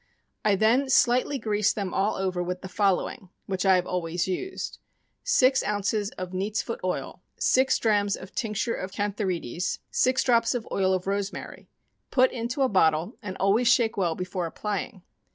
I 0.43 0.55
then 0.55 0.89
slightly 0.89 1.37
grease 1.37 1.71
them 1.73 1.93
all 1.93 2.15
over 2.15 2.41
with 2.41 2.61
the 2.63 2.67
following, 2.67 3.29
which 3.45 3.67
I 3.67 3.75
have 3.75 3.85
always 3.85 4.27
used: 4.27 4.79
Six 5.23 5.63
ounces 5.63 6.09
of 6.17 6.33
neat's 6.33 6.63
foot 6.63 6.79
oil; 6.83 7.21
six 7.37 7.77
drachms 7.77 8.15
of 8.17 8.33
tincture 8.33 8.73
of 8.73 8.91
cantharides; 8.93 9.77
six 9.91 10.23
drops 10.23 10.55
of 10.55 10.67
oil 10.71 10.91
of 10.95 11.05
rosemary; 11.05 11.69
put 12.09 12.31
into 12.31 12.63
a 12.63 12.67
bottle, 12.67 13.15
and 13.21 13.37
always 13.37 13.67
shake 13.67 13.95
well 13.95 14.15
before 14.15 14.47
applying. 14.47 15.03